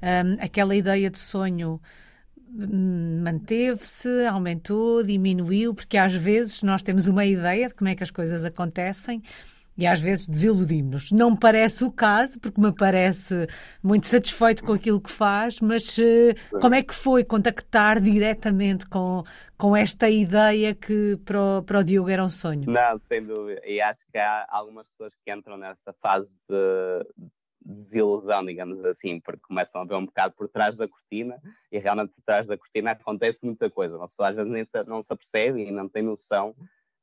[0.00, 1.80] um, aquela ideia de sonho
[3.22, 8.10] manteve-se, aumentou, diminuiu, porque às vezes nós temos uma ideia de como é que as
[8.10, 9.22] coisas acontecem
[9.80, 11.10] e às vezes desiludimos-nos.
[11.10, 13.46] Não parece o caso, porque me parece
[13.82, 19.24] muito satisfeito com aquilo que faz, mas uh, como é que foi contactar diretamente com,
[19.56, 22.70] com esta ideia que para o, para o Diogo era um sonho?
[22.70, 23.62] Não, sem dúvida.
[23.64, 27.06] E acho que há algumas pessoas que entram nessa fase de,
[27.64, 31.40] desilusão, digamos assim, porque começam a ver um bocado por trás da cortina
[31.72, 33.96] e realmente por trás da cortina acontece muita coisa.
[33.96, 36.54] Uma pessoa às vezes nem se, não se apercebe e não tem noção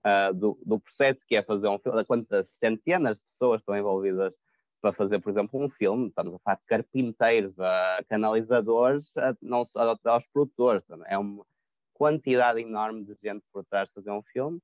[0.07, 3.77] uh, do, do, processo que é fazer um filme, de quantas centenas de pessoas estão
[3.77, 4.33] envolvidas
[4.81, 6.07] para fazer, por exemplo, um filme.
[6.07, 10.83] Estamos a falar de carpinteiros, a canalizadores, a, não só aos produtores.
[11.05, 11.45] É uma
[11.93, 14.59] quantidade enorme de gente por trás de fazer um filme.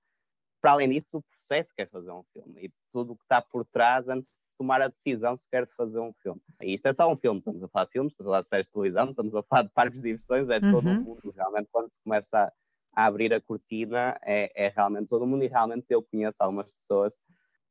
[0.62, 3.42] Para além disso, o processo que é fazer um filme e tudo o que está
[3.42, 6.42] por trás antes tomar a decisão se quer fazer um filme.
[6.62, 8.50] E isto é só um filme, estamos a falar de filmes, estamos a falar de
[8.50, 10.98] séries de televisão, estamos a falar de parques de diversões, é todo uhum.
[10.98, 11.34] o mundo.
[11.36, 12.54] Realmente, quando se começa a,
[12.96, 15.44] a abrir a cortina, é, é, realmente todo mundo.
[15.44, 17.14] E realmente eu conheço algumas pessoas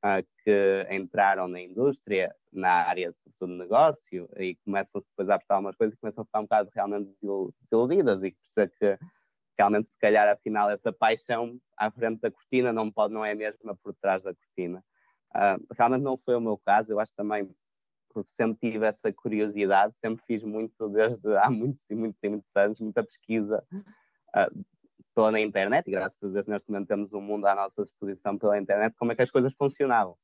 [0.05, 5.77] uh, que entraram na indústria, na área do negócio, e começam depois a prestar algumas
[5.77, 7.11] coisas e começam a ficar um bocado realmente
[7.71, 8.99] desiludidas e perceber que
[9.57, 13.37] realmente, se calhar, afinal, essa paixão à frente da cortina não, pode, não é a
[13.37, 14.85] mesma por trás da cortina.
[15.35, 17.49] Uh, realmente não foi o meu caso, eu acho também
[18.13, 22.51] porque sempre tive essa curiosidade, sempre fiz muito desde há muitos e muitos e muitos
[22.55, 23.65] anos, muita pesquisa
[24.37, 24.65] uh,
[25.15, 28.39] toda na internet, e graças a Deus neste momento temos um mundo à nossa disposição
[28.39, 30.17] pela internet, como é que as coisas funcionavam.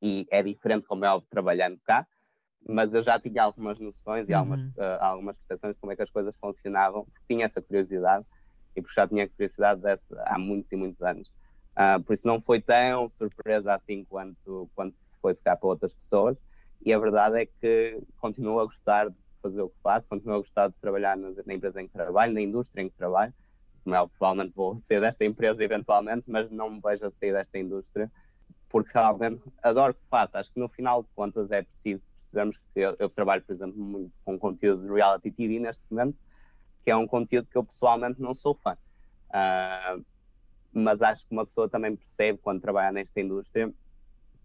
[0.00, 2.06] E é diferente como é óbvio trabalhando cá,
[2.66, 4.38] mas eu já tinha algumas noções e uhum.
[4.38, 8.24] algumas, uh, algumas percepções de como é que as coisas funcionavam, tinha essa curiosidade,
[8.76, 11.28] e porque já tinha curiosidade dessa há muitos e muitos anos.
[11.72, 16.36] Uh, por isso não foi tão surpresa assim quanto, quanto foi cá para outras pessoas.
[16.84, 20.38] e a verdade é que continuo a gostar de fazer o que faço, continuo a
[20.38, 23.32] gostar de trabalhar na, na empresa em que trabalho, na indústria em que trabalho.
[23.84, 27.58] Como é, provavelmente vou sair desta empresa eventualmente, mas não me vejo a sair desta
[27.58, 28.10] indústria,
[28.68, 30.36] porque realmente adoro o que faço.
[30.36, 33.78] Acho que no final de contas é preciso percebermos que eu, eu trabalho, por exemplo,
[33.78, 36.16] muito com conteúdo de reality TV neste momento,
[36.82, 38.76] que é um conteúdo que eu pessoalmente não sou fã.
[39.30, 40.04] Uh,
[40.72, 43.72] mas acho que uma pessoa também percebe quando trabalha nesta indústria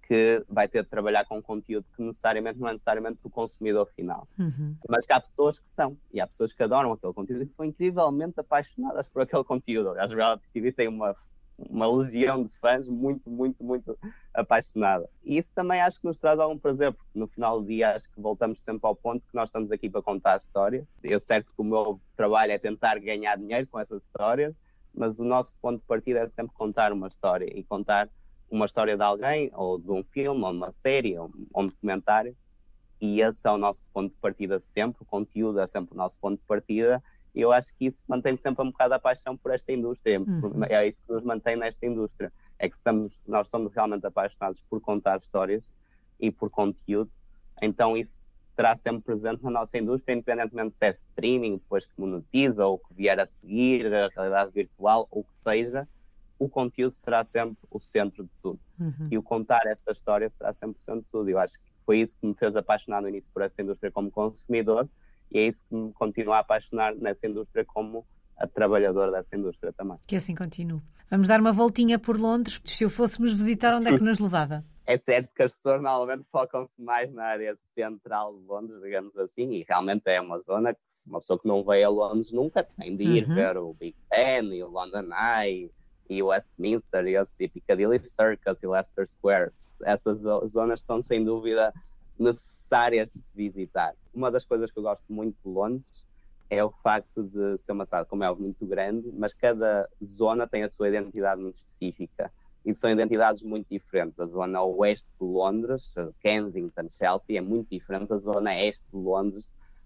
[0.10, 4.28] que vai ter de trabalhar com conteúdo que necessariamente não é necessariamente do consumidor final.
[4.40, 4.76] Uhum.
[4.90, 7.54] Mas que há pessoas que são, e há pessoas que adoram aquele conteúdo e que
[7.54, 9.90] são incrivelmente apaixonadas por aquele conteúdo.
[9.92, 11.16] Aliás, o reality TV tem uma,
[11.60, 13.96] uma legião de fãs muito, muito, muito
[14.34, 15.08] apaixonada.
[15.24, 18.10] E isso também acho que nos traz algum prazer, porque no final do dia acho
[18.10, 20.88] que voltamos sempre ao ponto que nós estamos aqui para contar a história.
[21.04, 24.56] Eu certo que o meu trabalho é tentar ganhar dinheiro com essas histórias,
[24.92, 28.10] mas o nosso ponto de partida é sempre contar uma história e contar
[28.50, 32.36] uma história de alguém, ou de um filme, ou de uma série, ou, um documentário,
[33.02, 36.20] e esse é o nosso ponto de partida sempre, o conteúdo é sempre o nosso
[36.20, 37.02] ponto de partida,
[37.34, 40.64] e eu acho que isso mantém sempre um bocado a paixão por esta indústria, uhum.
[40.68, 44.82] é isso que nos mantém nesta indústria, é que estamos, nós somos realmente apaixonados por
[44.82, 45.64] contar histórias
[46.20, 47.10] e por conteúdo,
[47.62, 52.66] então isso estará sempre presente na nossa indústria, independentemente se é streaming, depois que monetiza,
[52.66, 55.88] ou que vier a seguir, a realidade virtual, ou o que seja,
[56.40, 58.60] o conteúdo será sempre o centro de tudo.
[58.80, 59.08] Uhum.
[59.12, 61.30] E o contar essa história será sempre o centro de tudo.
[61.30, 64.10] Eu acho que foi isso que me fez apaixonar no início por essa indústria como
[64.10, 64.90] consumidor
[65.32, 68.06] e é isso que me continua a apaixonar nessa indústria como
[68.38, 69.98] a trabalhadora dessa indústria também.
[70.08, 70.82] Que assim continue.
[71.12, 72.62] Vamos dar uma voltinha por Londres.
[72.64, 74.64] Se eu fôssemos visitar, onde é que nos levava?
[74.90, 79.52] É certo que as pessoas normalmente focam-se mais na área central de Londres, digamos assim,
[79.52, 82.98] e realmente é uma zona que uma pessoa que não veio a Londres nunca tem
[82.98, 83.36] de ir uhum.
[83.36, 85.70] ver o Big Ben e o London Eye
[86.10, 89.52] e Westminster e, e Piccadilly Circus e Leicester Square.
[89.84, 90.20] Essas
[90.52, 91.74] zonas são sem dúvida
[92.18, 93.96] necessárias de se visitar.
[94.14, 96.06] Uma das coisas que eu gosto muito de Londres
[96.50, 100.64] é o facto de ser uma cidade, como é muito grande, mas cada zona tem
[100.64, 102.32] a sua identidade muito específica
[102.66, 104.20] e são identidades muito diferentes.
[104.20, 109.46] A zona oeste de Londres, Kensington, Chelsea, é muito diferente da zona este de Londres,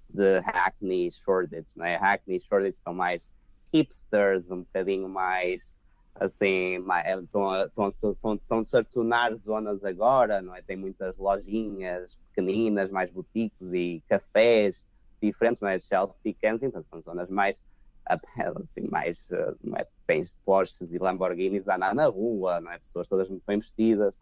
[0.09, 1.67] de Hackney e Shoreditch.
[1.75, 1.97] Né?
[1.97, 3.29] Hackney e Shoreditch são mais
[3.73, 5.73] hipsters, um bocadinho mais
[6.15, 6.78] assim,
[8.36, 10.62] estão-se a tornar zonas agora, não é?
[10.62, 14.88] Tem muitas lojinhas pequeninas, mais boutiques e cafés
[15.21, 15.80] diferentes, não é?
[15.80, 17.62] Chelsea e Kensington são zonas mais,
[18.06, 19.28] assim, mais,
[19.63, 19.88] não é?
[20.06, 22.80] Tens Porsches e Lamborghinis a andar na rua, não é?
[22.80, 24.15] Pessoas todas muito bem vestidas.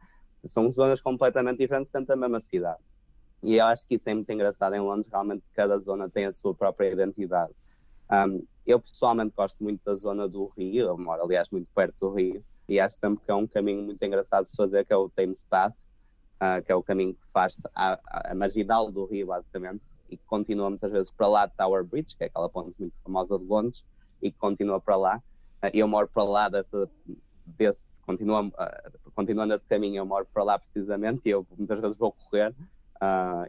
[0.46, 2.80] São zonas completamente diferentes dentro da mesma cidade.
[3.44, 6.34] E eu acho que isso é muito engraçado em Londres, realmente cada zona tem a
[6.34, 7.52] sua própria identidade.
[8.12, 12.14] Um, eu pessoalmente gosto muito da zona do Rio, eu moro aliás muito perto do
[12.14, 15.10] Rio, e acho sempre que é um caminho muito engraçado de fazer, que é o
[15.10, 19.82] Thames Path, uh, que é o caminho que faz a, a, marginal do Rio, basicamente,
[20.10, 22.94] e que continua muitas vezes para lá de Tower Bridge, que é aquela ponte muito
[23.04, 23.84] famosa de Londres,
[24.22, 25.24] e que continua para lá.
[25.64, 26.90] Uh, eu moro para lá desse,
[27.46, 31.98] desse continua, uh, continuando esse caminho, eu moro para lá precisamente, e eu muitas vezes
[31.98, 32.54] vou correr,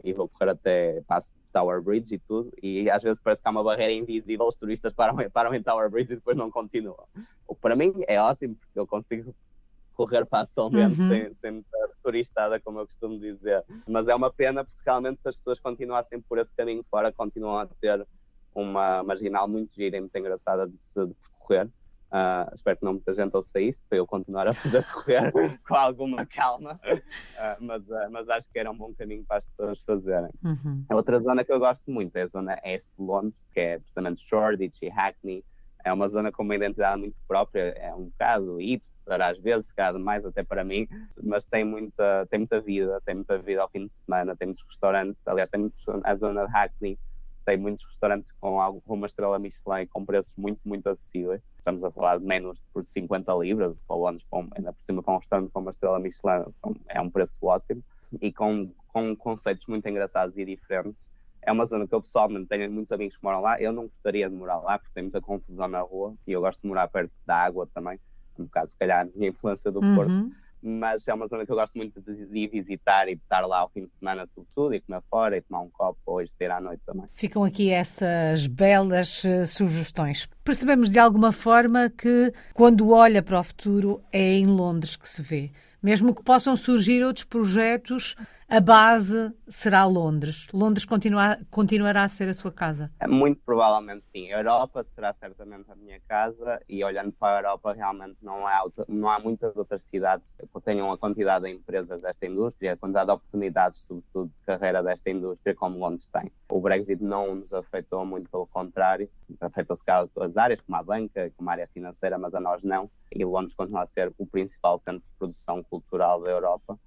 [0.02, 3.50] e vou correr até, passo Tower Bridge e tudo, e às vezes parece que há
[3.50, 7.06] uma barreira invisível, os turistas param, param em Tower Bridge e depois não continuam.
[7.46, 9.34] O que para mim é ótimo, porque eu consigo
[9.94, 11.08] correr facilmente uhum.
[11.08, 13.62] sem, sem muita turistada, como eu costumo dizer.
[13.86, 17.58] Mas é uma pena porque realmente se as pessoas continuassem por esse caminho fora, continuam
[17.58, 18.06] a ter
[18.54, 21.68] uma marginal muito gira e muito engraçada de se de percorrer.
[22.12, 25.32] Uh, espero que não muita gente ouça isso para eu continuar a poder correr
[25.66, 29.44] com alguma calma, uh, mas, uh, mas acho que era um bom caminho para as
[29.46, 30.30] pessoas fazerem.
[30.44, 30.84] Uhum.
[30.90, 33.78] A outra zona que eu gosto muito é a zona este de Londres, que é
[33.78, 35.42] precisamente Shoreditch e Hackney.
[35.82, 39.74] É uma zona com uma identidade muito própria, é um bocado hipster às vezes, se
[39.74, 40.86] calhar demais até para mim,
[41.20, 44.64] mas tem muita, tem muita vida, tem muita vida ao fim de semana, tem muitos
[44.68, 46.98] restaurantes, aliás, tem muitos, a zona de Hackney
[47.44, 51.42] tem muitos restaurantes com, algo, com uma estrela Michelin com preços muito, muito acessíveis.
[51.58, 54.24] Estamos a falar de menos por 50 libras, falamos
[54.56, 57.82] ainda por cima com um restaurante com uma estrela Michelin, são, é um preço ótimo
[58.20, 61.00] e com, com conceitos muito engraçados e diferentes.
[61.44, 63.60] É uma zona que eu pessoalmente tenho muitos amigos que moram lá.
[63.60, 66.60] Eu não gostaria de morar lá porque tem muita confusão na rua e eu gosto
[66.60, 67.98] de morar perto da água também,
[68.38, 69.94] um bocado, se calhar, a minha influência do uhum.
[69.96, 73.58] Porto mas é uma zona que eu gosto muito de, de visitar e estar lá
[73.58, 76.60] ao fim de semana, sobretudo, e comer fora, e tomar um copo, ou sair à
[76.60, 77.06] noite também.
[77.10, 80.28] Ficam aqui essas belas uh, sugestões.
[80.44, 85.22] Percebemos de alguma forma que, quando olha para o futuro, é em Londres que se
[85.22, 85.50] vê.
[85.82, 88.14] Mesmo que possam surgir outros projetos
[88.52, 90.46] a base será Londres.
[90.52, 92.90] Londres continua, continuará a ser a sua casa?
[93.00, 94.30] É, muito provavelmente sim.
[94.30, 98.62] A Europa será certamente a minha casa e olhando para a Europa realmente não há,
[98.86, 103.06] não há muitas outras cidades que tenham a quantidade de empresas desta indústria, a quantidade
[103.06, 106.30] de oportunidades, sobretudo de carreira desta indústria como Londres tem.
[106.50, 109.08] O Brexit não nos afetou muito, pelo contrário,
[109.40, 112.62] afetou-se cá todas as áreas, como a banca, como a área financeira, mas a nós
[112.62, 112.90] não.
[113.10, 116.78] E Londres continua a ser o principal centro de produção cultural da Europa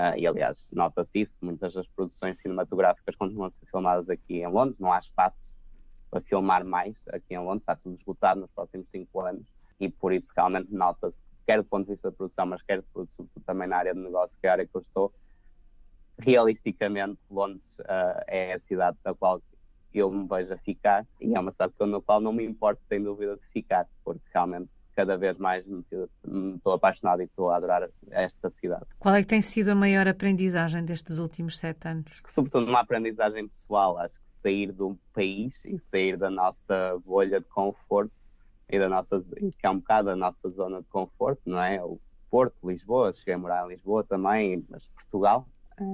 [0.00, 4.46] Uh, e aliás, nota-se isso, muitas das produções cinematográficas continuam a ser filmadas aqui em
[4.46, 5.50] Londres, não há espaço
[6.10, 9.46] para filmar mais aqui em Londres, está tudo esgotado nos próximos cinco anos
[9.78, 13.28] e por isso realmente nota-se, quer do ponto de vista da produção, mas quer sobretudo
[13.44, 15.12] também na área de negócio, que é a área que eu estou,
[16.18, 19.42] realisticamente Londres uh, é a cidade da qual
[19.92, 23.02] eu me vejo a ficar e é uma cidade na qual não me importo sem
[23.02, 25.82] dúvida de ficar, porque realmente cada vez mais me
[26.56, 28.84] estou apaixonado e estou a adorar esta cidade.
[28.98, 32.20] Qual é que tem sido a maior aprendizagem destes últimos sete anos?
[32.20, 37.40] Que, sobretudo uma aprendizagem pessoal, acho que sair do país e sair da nossa bolha
[37.40, 38.12] de conforto
[38.68, 41.82] e da nossa, que é um bocado a nossa zona de conforto, não é?
[41.82, 41.98] O
[42.30, 45.48] Porto, Lisboa, cheguei a morar em Lisboa também, mas Portugal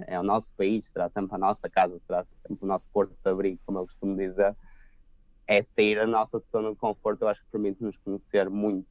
[0.09, 3.31] é o nosso país, será sempre a nossa casa, será sempre o nosso porto de
[3.31, 4.57] abrigo, como eu costumo dizer
[5.47, 8.87] é sair da nossa zona de conforto, eu acho que permite-nos conhecer muito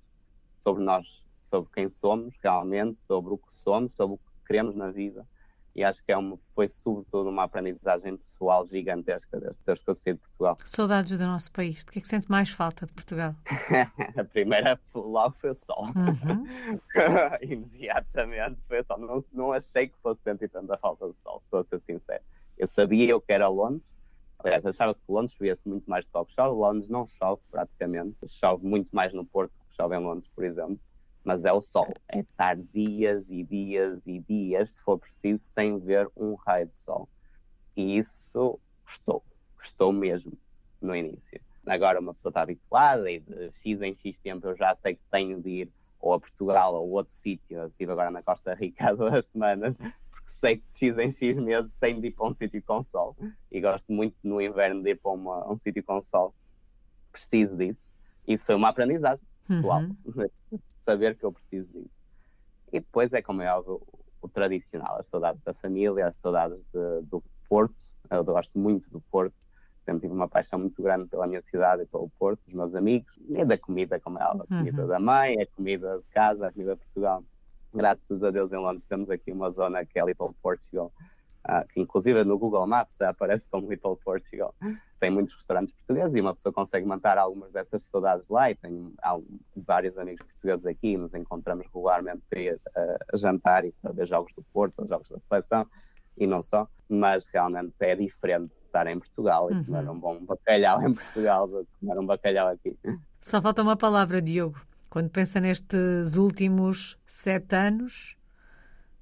[0.65, 1.06] sobre nós,
[1.47, 5.28] sobre quem somos realmente, sobre o que somos, sobre o que queremos na vida.
[5.75, 10.13] E acho que é uma, foi sobretudo uma aprendizagem pessoal gigantesca desde, que eu saí
[10.13, 10.58] de Portugal.
[10.63, 11.84] Saudades do nosso país.
[11.84, 13.36] De que é que sente mais falta de Portugal?
[14.17, 15.88] a primeira logo foi o sol.
[15.88, 16.45] Uhum.
[17.43, 18.97] Imediatamente foi o sol.
[18.97, 22.23] Não, não achei que fosse sentir tanta falta de sol, estou a ser sincero.
[22.58, 23.84] Eu sabia eu que era Londres,
[24.39, 26.56] Aliás, achava que Londres chovia-se muito mais do que chove.
[26.56, 28.15] Londres não chove praticamente.
[28.28, 30.80] Chove muito mais no Porto chove em Londres, por exemplo.
[31.24, 31.92] Mas é o sol.
[32.08, 36.80] É estar dias e dias e dias, se for preciso, sem ver um raio de
[36.80, 37.10] sol.
[37.76, 39.24] E isso gostou.
[39.58, 40.34] Gostou mesmo
[40.82, 41.42] no início.
[41.66, 45.02] Agora uma pessoa está habituada e de X em X tempo eu já sei que
[45.10, 47.66] tenho de ir ou a Portugal ou outro sítio.
[47.66, 49.76] Estive agora na Costa Rica há duas semanas
[50.36, 53.16] sei que X em X meses tenho de ir para um sítio com sol
[53.52, 56.34] e gosto muito no inverno de ir para uma, um sítio com sol.
[57.12, 57.82] Preciso disso.
[58.28, 60.60] Isso foi uma aprendizagem pessoal, uhum.
[60.86, 61.90] saber que eu preciso disso.
[62.72, 63.82] E depois é como é óbvio
[64.22, 67.76] o tradicional, as saudades da família, as saudades de, do Porto.
[68.10, 69.36] Eu gosto muito do Porto,
[69.84, 73.14] sempre tive uma paixão muito grande pela minha cidade e pelo Porto, dos meus amigos,
[73.30, 74.88] e da comida, como é óbvio, a comida uhum.
[74.88, 77.24] da mãe, a comida de casa, a comida de Portugal
[77.76, 80.92] graças a Deus em Londres temos aqui uma zona que é Little Portugal,
[81.50, 84.54] uh, que inclusive no Google Maps já aparece como Little Portugal.
[85.00, 88.94] Tem muitos restaurantes portugueses e uma pessoa consegue manter algumas dessas saudades lá e tenho
[89.56, 94.08] vários amigos portugueses aqui e nos encontramos regularmente para ir uh, jantar e para ver
[94.08, 95.68] jogos do Porto, ou jogos da seleção
[96.18, 99.66] e não só, mas realmente é diferente estar em Portugal e uhum.
[99.66, 102.78] comer um bom bacalhau em Portugal do que comer um bacalhau aqui.
[103.22, 104.60] Só falta uma palavra, Diogo.
[104.90, 108.16] Quando pensa nestes últimos sete anos,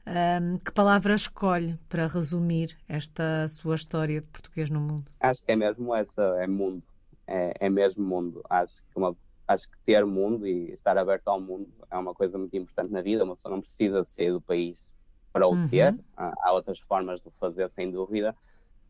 [0.05, 5.05] um, que palavra escolhe para resumir esta sua história de português no mundo?
[5.19, 6.83] Acho que é mesmo essa, é mundo.
[7.25, 8.43] É, é mesmo mundo.
[8.49, 9.15] Acho que, uma,
[9.47, 13.01] acho que ter mundo e estar aberto ao mundo é uma coisa muito importante na
[13.01, 13.23] vida.
[13.23, 14.93] Uma pessoa não precisa sair do país
[15.31, 15.67] para o uhum.
[15.67, 15.97] ter.
[16.17, 18.35] Há outras formas de o fazer, sem dúvida.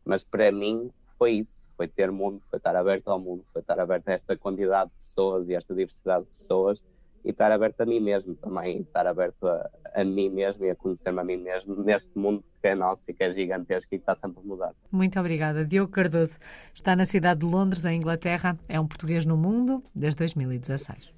[0.04, 3.78] Mas para mim foi isso foi ter mundo, foi estar aberto ao mundo, foi estar
[3.78, 6.80] aberto a esta quantidade de pessoas e esta diversidade de pessoas
[7.24, 10.76] e estar aberto a mim mesmo também, estar aberto a, a mim mesmo e a
[10.76, 14.02] conhecer-me a mim mesmo neste mundo que é nosso e que é gigantesco e que
[14.02, 14.72] está sempre a mudar.
[14.90, 15.64] Muito obrigada.
[15.64, 16.38] Diogo Cardoso
[16.74, 18.58] está na cidade de Londres, em Inglaterra.
[18.68, 21.12] É um português no mundo desde 2016.